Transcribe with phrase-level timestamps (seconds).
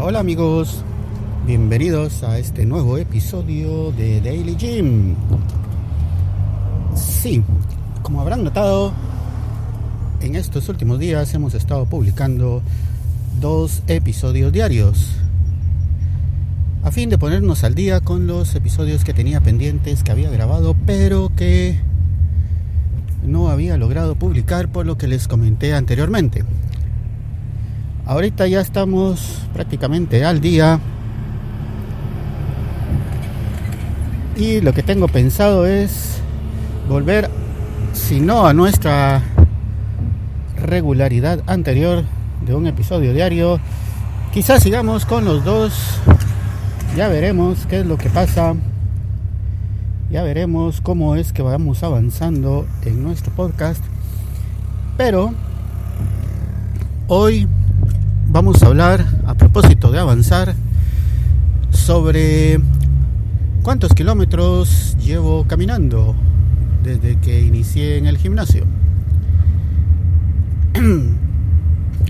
[0.00, 0.84] Hola, amigos,
[1.44, 5.16] bienvenidos a este nuevo episodio de Daily Gym.
[6.94, 7.42] Sí,
[8.02, 8.92] como habrán notado,
[10.20, 12.62] en estos últimos días hemos estado publicando
[13.40, 15.16] dos episodios diarios
[16.84, 20.76] a fin de ponernos al día con los episodios que tenía pendientes que había grabado
[20.86, 21.80] pero que
[23.26, 26.44] no había logrado publicar por lo que les comenté anteriormente.
[28.08, 30.80] Ahorita ya estamos prácticamente al día.
[34.34, 36.16] Y lo que tengo pensado es
[36.88, 37.28] volver,
[37.92, 39.20] si no a nuestra
[40.56, 42.02] regularidad anterior
[42.46, 43.60] de un episodio diario,
[44.32, 45.74] quizás sigamos con los dos.
[46.96, 48.54] Ya veremos qué es lo que pasa.
[50.10, 53.84] Ya veremos cómo es que vamos avanzando en nuestro podcast.
[54.96, 55.34] Pero
[57.06, 57.46] hoy
[58.28, 60.54] vamos a hablar, a propósito de avanzar,
[61.70, 62.60] sobre
[63.62, 66.14] cuántos kilómetros llevo caminando
[66.82, 68.64] desde que inicié en el gimnasio.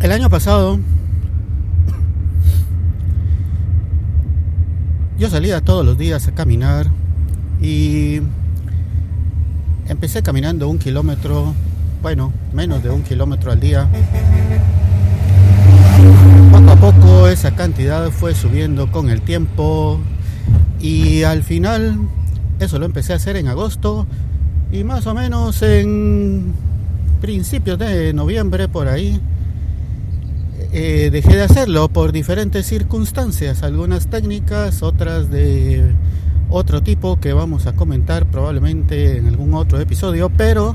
[0.00, 0.78] El año pasado
[5.18, 6.86] yo salía todos los días a caminar
[7.62, 8.20] y
[9.88, 11.54] empecé caminando un kilómetro,
[12.02, 13.88] bueno, menos de un kilómetro al día
[16.80, 20.00] poco esa cantidad fue subiendo con el tiempo
[20.80, 21.98] y al final
[22.58, 24.06] eso lo empecé a hacer en agosto
[24.72, 26.54] y más o menos en
[27.20, 29.20] principios de noviembre por ahí
[30.72, 35.84] eh, dejé de hacerlo por diferentes circunstancias, algunas técnicas, otras de
[36.48, 40.74] otro tipo que vamos a comentar probablemente en algún otro episodio, pero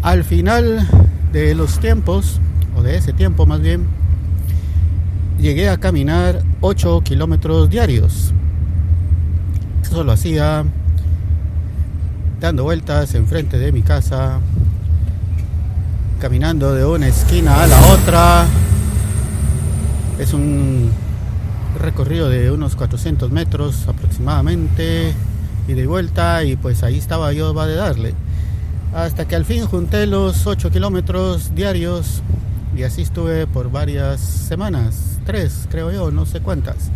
[0.00, 0.88] al final
[1.34, 2.40] de los tiempos,
[2.78, 4.03] o de ese tiempo más bien,
[5.38, 8.32] llegué a caminar 8 kilómetros diarios.
[9.82, 10.64] Eso lo hacía
[12.40, 14.40] dando vueltas enfrente de mi casa,
[16.20, 18.46] caminando de una esquina a la otra.
[20.18, 20.90] Es un
[21.80, 25.12] recorrido de unos 400 metros aproximadamente
[25.66, 28.14] y de vuelta y pues ahí estaba yo va de darle
[28.94, 32.22] hasta que al fin junté los 8 kilómetros diarios
[32.76, 36.90] y así estuve por varias semanas, tres creo yo, no sé cuántas.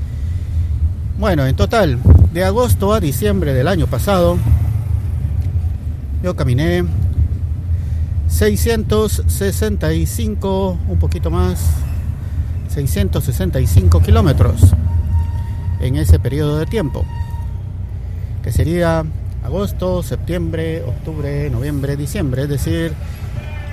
[1.19, 1.99] Bueno, en total,
[2.33, 4.39] de agosto a diciembre del año pasado,
[6.23, 6.85] yo caminé
[8.29, 11.61] 665, un poquito más,
[12.69, 14.75] 665 kilómetros
[15.81, 17.07] en ese periodo de tiempo,
[18.43, 19.05] que sería
[19.43, 22.93] agosto, septiembre, octubre, noviembre, diciembre, es decir,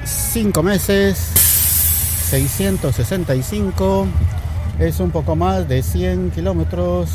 [0.06, 1.18] cinco meses
[2.30, 4.08] 665
[4.80, 7.10] es un poco más de 100 kilómetros,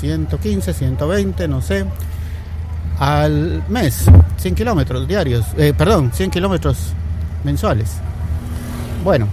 [0.00, 1.84] 115, 120, no sé,
[2.98, 4.06] al mes,
[4.36, 6.92] 100 kilómetros diarios, eh, perdón, 100 kilómetros
[7.44, 7.90] mensuales.
[9.02, 9.26] Bueno,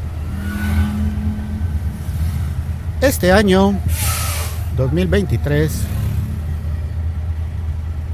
[3.01, 3.75] este año
[4.75, 5.71] 2023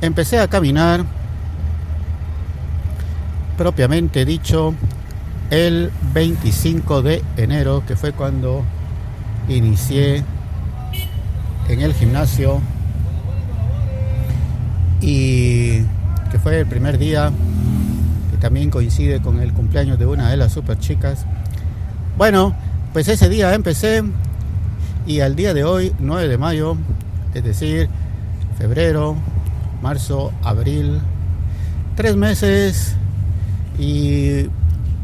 [0.02, 1.06] empecé a caminar
[3.58, 4.74] propiamente dicho
[5.50, 8.64] el 25 de enero, que fue cuando
[9.48, 10.24] inicié
[11.70, 12.62] en el gimnasio
[15.02, 15.82] y
[16.32, 17.32] que fue el primer día
[18.32, 21.26] que también coincide con el cumpleaños de una de las super chicas.
[22.18, 22.56] Bueno,
[22.94, 24.04] pues ese día empecé
[25.06, 26.78] y al día de hoy, 9 de mayo,
[27.34, 27.90] es decir,
[28.58, 29.16] febrero,
[29.82, 31.00] marzo, abril,
[31.96, 32.96] tres meses
[33.78, 34.48] y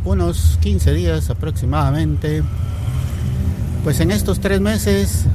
[0.03, 2.43] unos 15 días aproximadamente.
[3.83, 5.25] Pues en estos tres meses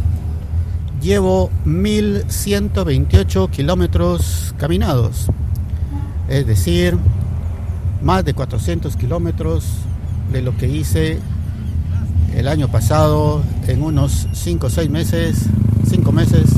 [1.03, 5.27] llevo 1128 kilómetros caminados,
[6.29, 6.97] es decir,
[8.03, 9.65] más de 400 kilómetros
[10.33, 11.19] de lo que hice
[12.37, 15.47] el año pasado en unos 5 o 6 meses,
[15.91, 16.51] 5 meses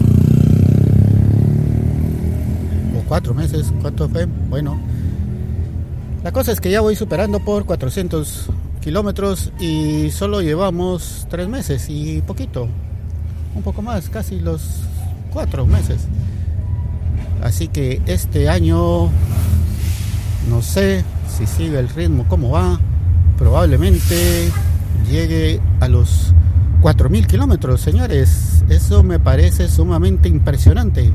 [2.99, 4.27] o 4 meses, ¿cuánto fue?
[4.27, 4.79] Bueno,
[6.23, 11.87] la cosa es que ya voy superando por 400 kilómetros y solo llevamos 3 meses
[11.89, 12.69] y poquito,
[13.55, 14.81] un poco más, casi los
[15.33, 16.07] 4 meses.
[17.43, 19.11] Así que este año
[20.49, 22.81] no sé si sigue el ritmo como va,
[23.37, 24.51] probablemente
[25.11, 26.35] llegue a los
[26.83, 28.65] 4.000 kilómetros, señores.
[28.69, 31.13] Eso me parece sumamente impresionante.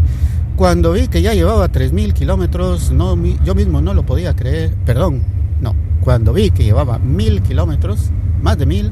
[0.56, 4.76] Cuando vi que ya llevaba 3.000 kilómetros, no, yo mismo no lo podía creer.
[4.86, 5.24] Perdón,
[5.62, 5.74] no.
[6.04, 8.10] Cuando vi que llevaba 1.000 kilómetros,
[8.42, 8.92] más de 1.000,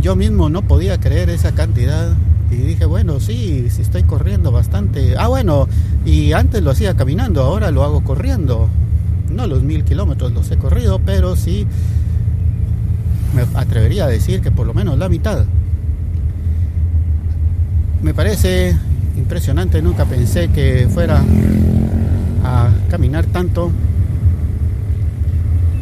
[0.00, 2.16] yo mismo no podía creer esa cantidad
[2.50, 5.14] y dije, bueno, sí, sí estoy corriendo bastante.
[5.16, 5.68] Ah, bueno,
[6.04, 8.68] y antes lo hacía caminando, ahora lo hago corriendo.
[9.30, 11.66] No los mil kilómetros los he corrido, pero sí
[13.34, 15.44] me atrevería a decir que por lo menos la mitad.
[18.02, 18.76] Me parece
[19.16, 21.22] impresionante, nunca pensé que fuera
[22.44, 23.70] a caminar tanto.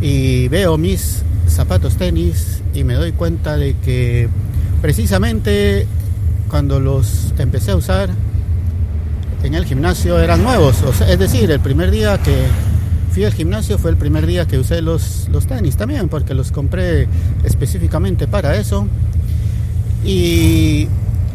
[0.00, 4.29] Y veo mis zapatos tenis y me doy cuenta de que
[4.81, 5.87] precisamente
[6.49, 8.11] cuando los empecé a usar
[9.43, 10.76] en el gimnasio eran nuevos.
[11.08, 12.47] es decir, el primer día que
[13.12, 16.52] fui al gimnasio fue el primer día que usé los, los tenis también, porque los
[16.52, 17.08] compré
[17.44, 18.87] específicamente para eso.
[20.05, 20.88] Y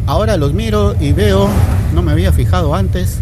[0.07, 1.50] ahora los miro y veo,
[1.94, 3.19] no me había fijado antes,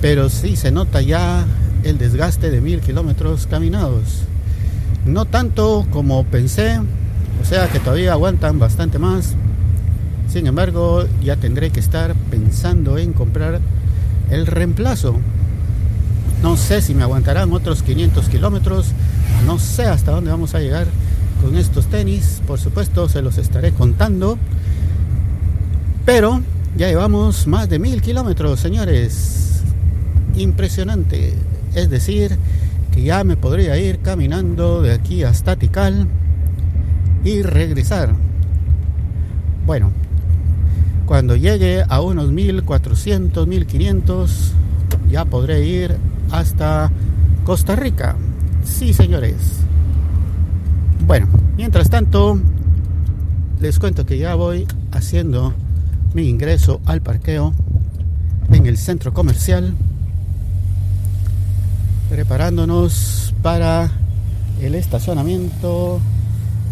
[0.00, 1.44] pero sí se nota ya
[1.82, 4.27] el desgaste de mil kilómetros caminados.
[5.08, 9.34] No tanto como pensé, o sea que todavía aguantan bastante más.
[10.30, 13.58] Sin embargo, ya tendré que estar pensando en comprar
[14.30, 15.18] el reemplazo.
[16.42, 18.88] No sé si me aguantarán otros 500 kilómetros.
[19.46, 20.86] No sé hasta dónde vamos a llegar
[21.42, 22.42] con estos tenis.
[22.46, 24.36] Por supuesto, se los estaré contando.
[26.04, 26.42] Pero
[26.76, 29.62] ya llevamos más de mil kilómetros, señores.
[30.36, 31.32] Impresionante.
[31.74, 32.36] Es decir,
[33.02, 36.08] ya me podría ir caminando de aquí hasta Tikal
[37.24, 38.14] y regresar.
[39.66, 39.90] Bueno,
[41.06, 44.52] cuando llegue a unos 1400, 1500,
[45.10, 45.96] ya podré ir
[46.30, 46.90] hasta
[47.44, 48.16] Costa Rica.
[48.64, 49.60] Sí, señores.
[51.06, 52.38] Bueno, mientras tanto,
[53.60, 55.54] les cuento que ya voy haciendo
[56.14, 57.54] mi ingreso al parqueo
[58.52, 59.74] en el centro comercial,
[62.08, 63.90] preparándonos para
[64.60, 66.00] el estacionamiento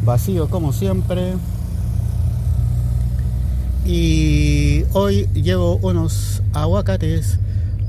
[0.05, 1.35] vacío como siempre.
[3.85, 7.38] Y hoy llevo unos aguacates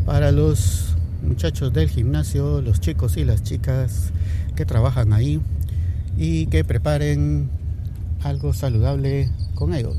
[0.06, 4.12] para los muchachos del gimnasio, los chicos y las chicas
[4.56, 5.42] que trabajan ahí
[6.18, 7.50] y que preparen
[8.24, 9.96] algo saludable con ellos.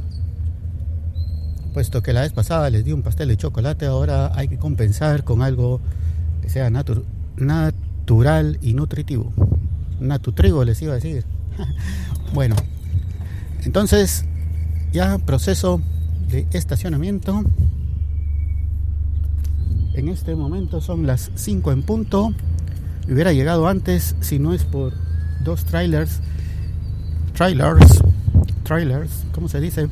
[1.75, 5.25] Puesto que la vez pasada les di un pastel de chocolate, ahora hay que compensar
[5.25, 5.81] con algo
[6.41, 7.05] que sea natural
[8.61, 9.33] y nutritivo.
[10.01, 11.25] Natutrigo les iba a decir.
[12.35, 12.57] bueno,
[13.65, 14.25] entonces
[14.93, 15.81] ya proceso
[16.29, 17.45] de estacionamiento.
[19.95, 22.33] En este momento son las 5 en punto.
[23.11, 24.93] Hubiera llegado antes si no es por
[25.45, 26.21] dos trailers.
[27.35, 28.03] Trailers.
[28.65, 29.89] Trailers, ¿cómo se dice?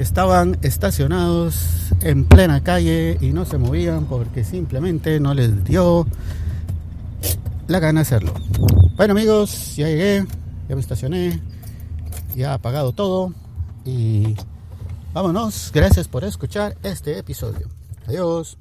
[0.00, 6.06] Estaban estacionados en plena calle y no se movían porque simplemente no les dio
[7.66, 8.32] la gana hacerlo.
[8.96, 10.24] Bueno amigos, ya llegué,
[10.70, 11.42] ya me estacioné,
[12.34, 13.34] ya apagado todo.
[13.84, 14.36] Y
[15.12, 15.70] vámonos.
[15.74, 17.68] Gracias por escuchar este episodio.
[18.08, 18.56] Adiós.